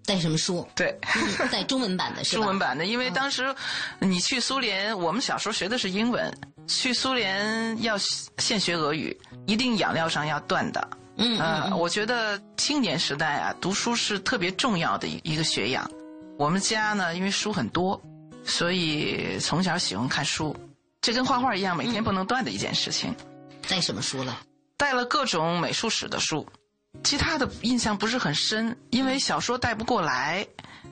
[0.07, 0.67] 带什么书？
[0.75, 0.97] 对，
[1.51, 2.43] 带中文版的 是吧？
[2.43, 3.55] 中文版的，因为当时
[3.99, 6.33] 你去苏联，我们小时候学的是英文，
[6.69, 7.97] 去苏联要
[8.39, 9.15] 现学俄语，
[9.47, 10.89] 一定养料上要断的。
[11.19, 15.91] 嗯呃，我觉得青年时代啊，读书是特别重要的一一个学养。
[16.39, 18.01] 我们家呢，因为书很多，
[18.45, 20.55] 所以从小喜欢看书，
[21.01, 23.15] 这跟画画一样，每天不能断的一件事情。
[23.67, 24.39] 带什么书了？
[24.77, 26.47] 带了各种美术史的书，
[27.05, 30.47] 其他的印象不是很深，因为小说带不过来，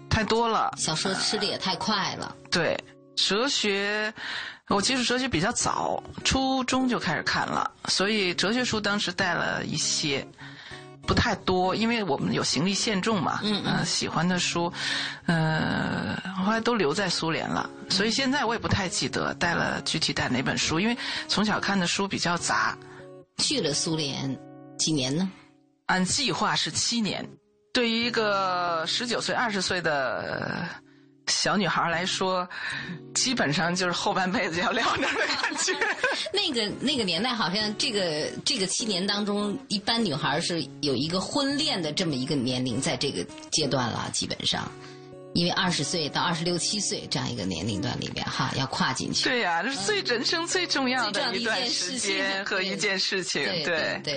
[0.09, 0.73] 太多了。
[0.77, 2.35] 小说吃的也太快了。
[2.51, 2.79] 对，
[3.17, 4.13] 哲学，
[4.69, 10.27] 我接触哲学比较早，初中就开始看了，所以哲学书当时带了一些，
[11.07, 13.41] 不太多，因为我们有行李限重嘛。
[13.43, 14.73] 嗯嗯、喜欢的书，
[15.27, 22.77] 呃，后来都留在苏联了，所以现在我也不太记得带了具体带哪本书，因为从小看的书比较杂。
[23.39, 24.39] 去了苏联
[24.79, 25.29] 几年呢？
[25.87, 27.27] 按计划是七年。
[27.73, 30.67] 对于一个十九岁、二十岁的
[31.27, 32.49] 小女孩来说，
[33.15, 35.73] 基本上就是后半辈子要撂那儿的感觉。
[36.33, 44.71] 那个那个年代，好像这个这个七年当中，一般女孩是有一个婚恋的这么一个年龄，在这个阶段了，基本上。
[45.35, 49.29] 因为二十岁到二十六七岁这样一个年龄段里面，哈，要跨进去。
[49.29, 53.45] 对呀、这是最人生最重要的的一段时间和一件事情。
[53.45, 54.17] 对对对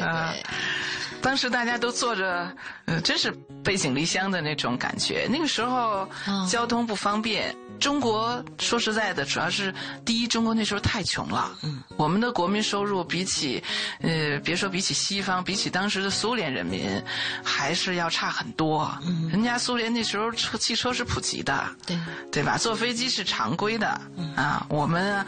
[1.20, 3.32] 当时大家都坐着，呃，真是
[3.64, 5.28] 背井离乡的那种感觉。
[5.30, 6.08] 那个时候
[6.48, 9.74] 交通不方便，中国说实在的，主要是
[10.06, 11.58] 第一，中国那时候太穷了。
[11.64, 13.62] 嗯，我们的国民收入比起，
[14.02, 17.04] 呃，别说比起西方，比起当时的苏联人民，
[17.44, 18.88] 还是要差很多。
[19.02, 21.98] 嗯，人家苏联那时候车汽车是普及的，对
[22.32, 22.58] 对吧？
[22.58, 23.88] 坐飞机是常规的。
[24.36, 25.26] 啊，我们啊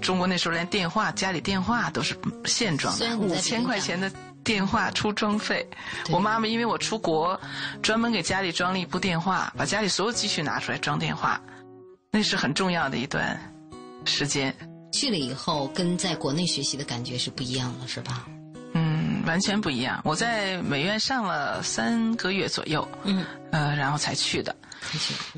[0.00, 4.10] 中国那时候连电话，家里电话都是现装的，五千块钱的。
[4.44, 5.64] 电话出装费，
[6.10, 7.40] 我妈妈因为我出国，
[7.80, 11.40] 专门给家里装了一部电话，把家里所有积蓄拿出来装电话，
[12.10, 13.40] 那是很重要的一段
[14.04, 14.52] 时间。
[14.92, 18.26] 去了以后，跟在国内学习的感觉是不一样了，是吧？
[19.22, 20.00] 嗯，完全不一样。
[20.04, 24.54] 我在美院上了三个月左右，嗯，呃，然后才去的。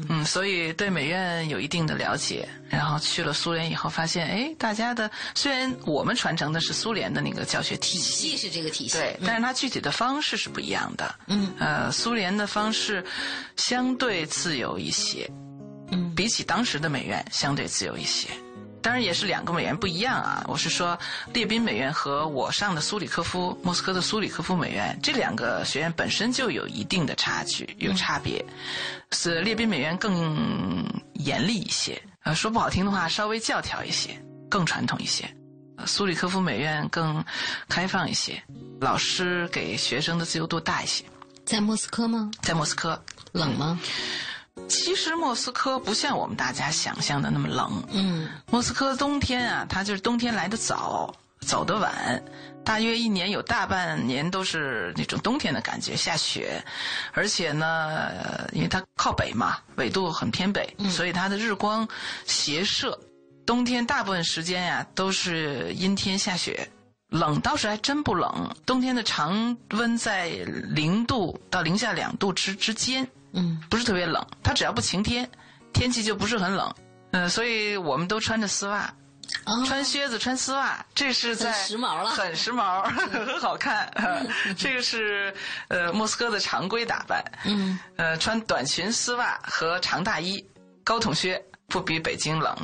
[0.08, 2.48] 嗯，所以对美院有一定的了解。
[2.70, 11.14] 然后去了苏联以后，发现，哎，大家的虽然我们传承的是苏联的那个教学体系，系是这个体系，对，但是它具体的方式是不一样的。
[11.26, 13.04] 嗯，呃，苏联的方式
[13.56, 15.30] 相对自由一些，
[15.92, 18.28] 嗯，比起当时的美院相对自由一些。
[18.84, 20.44] 当然也是两个美院不一样啊！
[20.46, 20.96] 我是说，
[21.32, 28.44] 列宾美院和我上的苏里科夫，莫斯科的苏里科夫美院，这两个学院本身就有一定的差距，有差别。
[29.12, 35.24] 是列宾美院更严厉一些，呃，说不好听的话，稍微教条一些，更传统一些。
[35.76, 37.24] 呃苏里科夫美院更
[37.70, 38.40] 开放一些，
[38.82, 41.02] 老师给学生的自由度大一些。
[41.46, 42.30] 在莫斯科吗？
[42.42, 43.80] 在莫斯科冷吗？
[44.68, 47.82] 其实莫斯科不像我们大家想象的那么冷。
[47.92, 52.22] 嗯，莫斯科冬天啊，它就是冬天来的早，走得晚，
[52.64, 56.64] 大约一年有大半年都是那种冬天的感觉，下雪，
[57.12, 61.86] 而且呢，呃因为它靠北嘛，纬度很偏北，所以它的日光
[62.24, 62.98] 斜射，
[63.44, 66.66] 冬天大部分时间呀、都是阴天下雪，
[67.10, 68.50] 冷倒是还真不冷。
[68.64, 70.30] 冬天的常温在
[70.70, 74.24] 零度到零下两度之之间，嗯，不是特别冷。
[74.42, 75.28] 它只要不晴天，
[75.72, 76.74] 天气就不是很冷。
[77.12, 78.92] 嗯、所以我们都穿着丝袜。
[79.66, 83.92] 穿靴子、穿丝袜，这是在时髦了很时髦， 很好看。
[84.56, 85.34] 这个是
[85.68, 87.22] 呃莫斯科的常规打扮。
[87.44, 90.44] 嗯，呃，穿短裙、丝袜和长大衣、
[90.82, 92.56] 高筒靴，不比北京冷。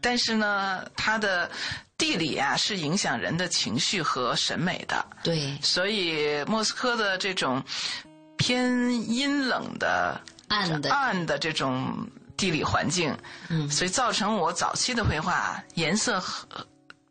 [0.00, 1.48] 但是呢，它的
[1.96, 5.04] 地理啊是影响人的情绪和审美的。
[5.22, 7.62] 对，所以莫斯科的这种
[8.42, 11.94] 偏阴冷的、暗的暗的这种
[12.36, 13.16] 地理环境，
[13.48, 16.48] 嗯，所以造成我早期的绘画颜色很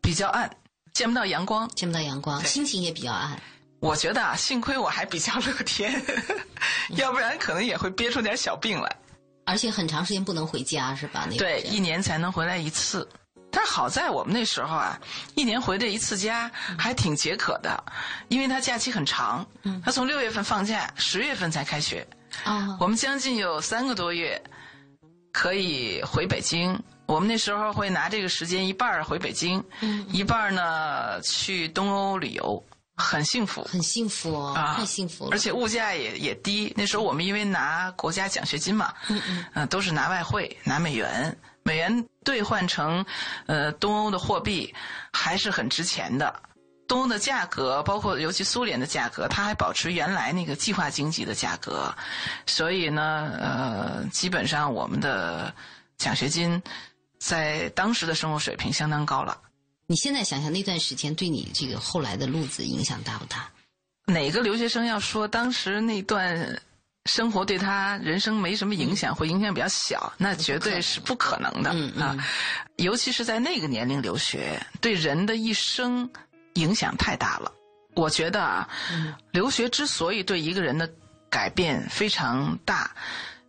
[0.02, 0.50] 比较暗，
[0.92, 3.40] 见不到阳光，见不到阳光，心情也比较暗。
[3.80, 6.00] 我觉得啊，幸亏我还比较乐天，
[6.96, 8.96] 要不然可能也会憋出点小病来。
[9.44, 11.26] 而且很长时间不能回家是吧？
[11.28, 13.08] 那对，一年才能回来一次。
[13.52, 14.98] 但好在我们那时候啊，
[15.34, 17.84] 一年回这一次家还挺解渴的，
[18.28, 19.46] 因为他假期很长。
[19.62, 22.04] 嗯，它从六月份放假，十月份才开学。
[22.44, 24.42] 啊，我们将近有三个多月
[25.30, 26.76] 可以回北京。
[27.04, 32.64] 我们那时候会拿这个时间一半儿回北京，嗯，一半儿呢去东欧旅游，
[32.96, 35.30] 很幸福，很幸福哦，啊，太幸福了。
[35.32, 36.72] 而且物价也也低。
[36.74, 43.04] 那时候我们因为拿国家奖学金嘛，嗯嗯，呃，都是拿外汇，拿美元，美元兑换成
[43.46, 44.74] 呃东欧的货币，
[45.12, 46.42] 还是很值钱的。
[46.88, 51.94] 东欧的价格，包括尤其苏联的价格，它还保持原来那个计划经济的价格，
[52.44, 55.54] 所以呢，呃，基本上我们的
[55.96, 56.62] 奖学金
[57.18, 59.40] 在当时的生活水平相当高了。
[59.86, 63.48] 你现在想想那段时间对你这个后来的路子影响大不大？
[64.04, 66.60] 哪个留学生要说当时那段
[67.06, 71.70] 生活对他人生没什么影响，或影响比较小，那绝对是不可能的
[72.02, 72.16] 啊！
[72.76, 76.08] 尤其是在那个年龄留学，对人的一生
[76.54, 77.52] 影响太大了。
[77.94, 78.68] 我觉得啊，
[79.32, 80.88] 留学之所以对一个人的
[81.28, 82.90] 改变非常大，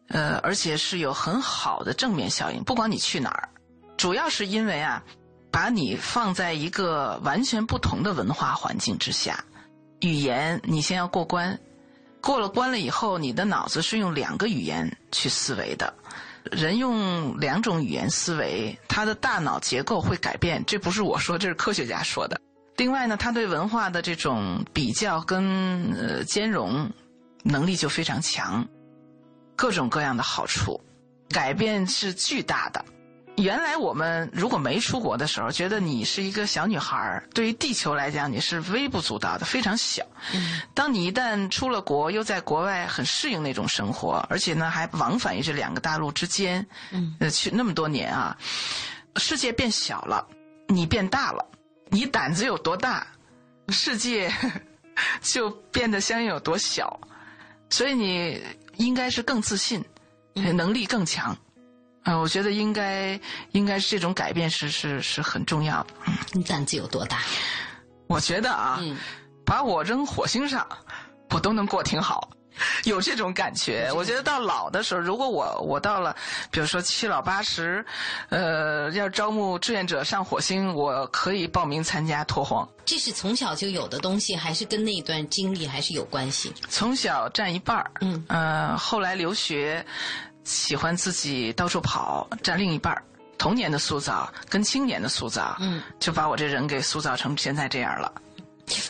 [0.07, 3.49] 呃，而且是有很好的正面效应，不管你去哪儿，
[3.97, 5.01] 主要是因为啊，
[5.51, 9.45] 把你放在一个完全不同的文化环境之下。
[10.01, 11.57] 语言你先要过关，
[12.23, 15.93] 过了关了以后，你的脑子是用两个语言去思维的。
[16.51, 22.39] 人用两种语言思维，他的大脑结构会改变，这不是我说，这是科学家说的。
[22.77, 26.89] 另外呢，他对文化的这种比较跟呃兼容
[27.43, 28.65] 能力就非常强，
[29.55, 30.79] 各种各样的好处，
[31.29, 32.83] 改变是巨大的。
[33.37, 40.05] 原来我们如果没出国的时候，觉得你是一个小女孩儿，对于地球来讲你是微不足道的，非常小。
[40.73, 48.37] 当你一旦出了国，又在国外很适应那种生活，而且呢还往返于这两个大陆之间，嗯，呃，去那么多年啊，
[49.17, 50.27] 世界变小了，
[50.67, 51.43] 你变大了，
[51.89, 53.05] 你胆子有多大，
[53.69, 54.31] 世界
[55.21, 56.99] 就变得相应有多小，
[57.71, 58.39] 所以你
[58.77, 59.83] 应该是更自信，
[60.35, 61.35] 能力更强。
[62.03, 63.19] 啊、我觉得应该
[63.51, 65.87] 应该是这种改变是是是很重要的。
[66.33, 67.19] 你胆子有多大？
[68.07, 68.79] 我觉得啊，
[69.45, 70.67] 把我扔火星上，
[71.29, 72.29] 我都能过挺好。
[72.85, 76.15] 有这种感觉，我觉得到老的时候，如果我我到了，
[76.51, 77.83] 比如说七老八十，
[78.29, 82.67] 呃，要招募志愿者上火星，我可以报名参加拓荒。
[82.85, 86.53] 这是从小就有的东西，还是跟那一段经历还是有关系？
[86.69, 89.83] 从小占一半儿，嗯，呃，后来留学，
[90.43, 93.03] 喜欢自己到处跑，占另一半儿。
[93.35, 98.13] 童年的塑造跟青年的塑造，嗯，就把我这人给塑造成现在这样了。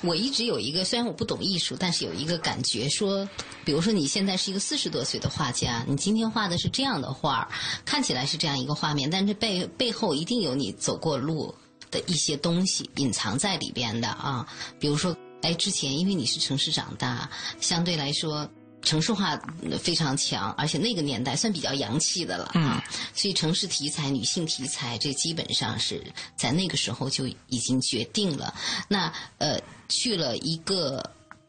[0.03, 3.27] 我一直有一个，虽然我不懂艺术，但是有一个感觉说，
[3.65, 7.49] 比如说你现在是一个四十多岁的画家，你今天画的是这样的画
[7.83, 11.55] 看起来是这样一个画面，但是背背后一定有你走过路
[11.89, 14.45] 的一些东西隐藏在里边的啊。
[14.79, 17.27] 比如说，哎，之前因为你是城市长大，
[17.59, 18.47] 相对来说。
[18.83, 19.39] 城市化
[19.81, 22.83] 非常强，而且那个年代算比较洋气的了啊，
[23.15, 26.03] 所以城市题材、女性题材，这基本上是
[26.35, 28.53] 在那个时候就已经决定了。
[28.87, 31.01] 那呃，去了一个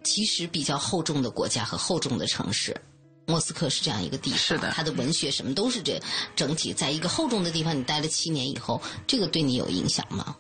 [0.05, 2.75] 其实比较厚重的国家和厚重的城市，
[3.27, 6.01] 莫斯科是这样一个地方，是的，它的文学什么都是这
[6.37, 10.37] 整体，在一个厚重的地方，你待了七年以后，这个对你有影响吗？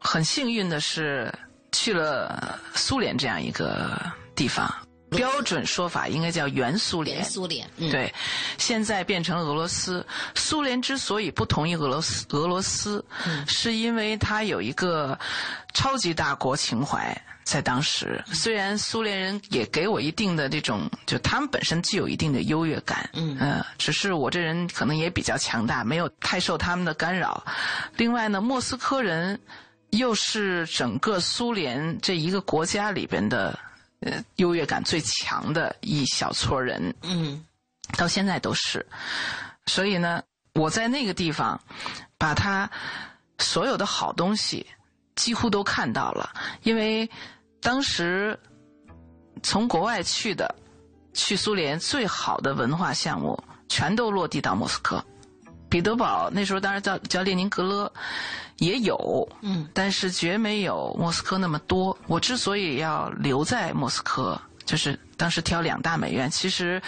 [0.00, 1.32] 很幸运的是，
[1.72, 4.00] 去了苏联这样一个
[4.34, 4.72] 地方。
[5.10, 7.16] 标准说法应该叫原苏联。
[7.18, 8.12] 原苏联，嗯、对，
[8.58, 10.04] 现在变成了俄罗斯。
[10.34, 15.18] 苏联之所以不同意俄罗斯，俄罗斯，嗯、是因为它有一个
[15.74, 17.16] 超级大国情怀。
[17.44, 27.42] 在当时，虽然苏联人也给我一定的这种，就他们本身具有一定的优越感，嗯，呃，只是我这人可能也比较强大，没有太受他们的干扰。
[27.96, 29.40] 另外呢，莫斯科人
[29.92, 33.58] 又是整个苏联这一个国家里边的。
[34.00, 37.44] 呃，优越感最强的一小撮人，嗯，
[37.96, 38.86] 到现在都是。
[39.66, 40.22] 所以呢，
[40.54, 41.60] 我在那个地方，
[42.16, 42.70] 把他
[43.38, 44.66] 所有的好东西
[45.16, 46.32] 几乎都看到了。
[46.62, 47.10] 因为
[47.60, 48.38] 当时
[49.42, 50.54] 从国外去的，
[51.12, 55.04] 去苏联最好的文化项目，全都落地到莫斯科。
[55.68, 57.92] 彼得堡那时候当然叫叫列宁格勒，
[58.56, 61.96] 也有，嗯，但是绝没有莫斯科那么多。
[62.06, 66.80] 我之所以要留在莫斯科，就是当时挑两大美院，其实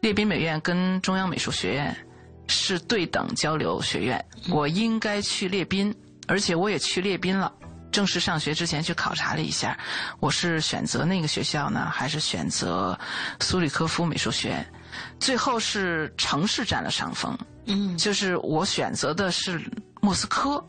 [0.00, 1.96] 列宾美院跟中央美术学院
[2.48, 5.94] 是对等交流学院，我应该去列宾，
[6.26, 7.52] 而且我也去列宾了。
[7.90, 9.78] 正式上学之前去考察了一下，
[10.18, 12.98] 我是选择那个学校呢，还是选择
[13.40, 14.72] 苏里科夫美术学院？
[15.20, 17.36] 最后是城市占了上风。
[17.66, 19.60] 嗯，就是我选择的是
[20.00, 20.62] 莫斯科，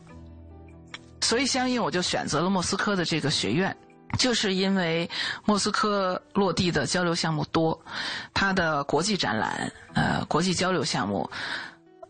[1.20, 3.76] 所以相应我就选择了莫斯科的这个学院，
[4.16, 5.10] 就是因为
[5.44, 7.76] 莫斯科落地的交流项目多，
[8.32, 11.28] 它的国际展览、呃国际交流项目，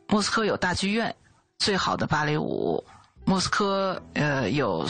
[0.08, 1.14] 莫斯科有大剧院，
[1.58, 2.84] 最好的芭蕾舞，
[3.24, 4.86] 莫斯科呃有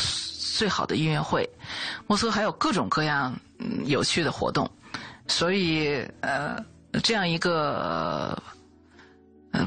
[0.56, 1.48] 最好的音乐会，
[2.08, 4.68] 莫斯科还有各种各样、嗯、有趣的活动，
[5.28, 6.56] 所以呃
[7.00, 8.36] 这样一个。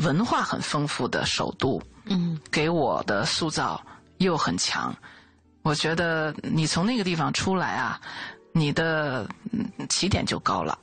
[0.01, 3.81] 文化很丰富的首都，嗯，给我的塑造
[4.17, 4.95] 又很强。
[5.63, 7.99] 我觉得你从那个地方出来啊，
[8.53, 9.27] 你的
[9.89, 10.77] 起点就高了。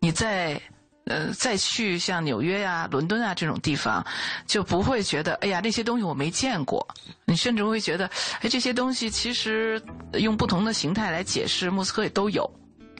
[0.00, 0.60] 你再
[1.04, 4.04] 呃再去像纽约呀、伦敦啊这种地方，
[4.46, 6.86] 就不会觉得哎呀那些东西我没见过。
[7.24, 8.10] 你甚至会觉得，
[8.40, 9.80] 哎这些东西其实
[10.14, 12.48] 用不同的形态来解释，莫斯科也都有。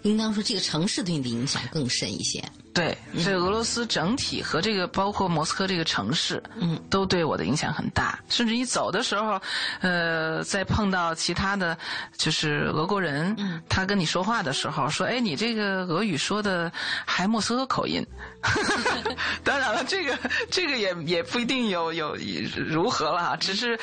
[0.02, 2.42] 应当说这个城市对你的影响更深一些。
[2.78, 8.16] 对，所以俄罗斯整体和这个包括莫斯科这个城市，嗯，都对我的影响很大。
[8.28, 9.40] 甚至你走的时候，
[9.80, 11.76] 呃，在碰到其他的
[12.16, 16.70] 就是俄国人，嗯，他跟你说话的时候说：“哎，你这个俄语说的
[17.04, 18.00] 还莫斯科口音。
[19.42, 20.16] ”当然了，这个
[20.48, 22.16] 这个也也不一定有有
[22.54, 23.76] 如何了，只是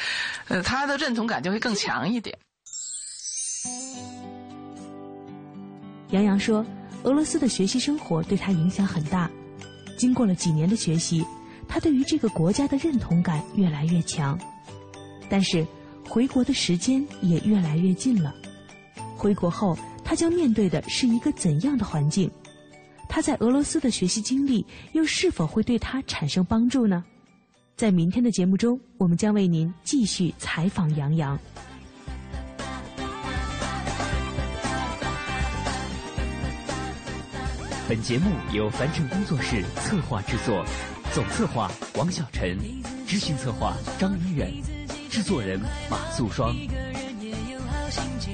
[0.47, 2.37] 呃，他的认同感就会更强一点。
[6.11, 6.65] 杨洋说。
[7.05, 9.29] 俄罗斯的学习生活对他影响很大。
[9.95, 11.23] 经过了几年的学习，
[11.67, 14.37] 他对于这个国家的认同感越来越强。
[15.29, 15.65] 但是，
[16.07, 18.35] 回国的时间也越来越近了。
[19.15, 22.29] 回国后，他将面对的是一个怎样的环境？
[23.07, 27.03] 他在俄罗斯的学习经历又是否会对他产生帮助呢？
[27.77, 31.37] 在明天的节目中，我们将为您继续采访杨洋。
[37.87, 40.65] 本节目由樊城工作室策划制作，
[41.13, 42.57] 总策划王小晨，
[43.05, 44.51] 执行策划张怡远，
[45.07, 46.51] 制作人马素双。
[46.51, 48.33] 一个人也有好心情